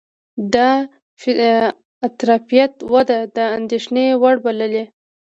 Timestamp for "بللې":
4.43-4.83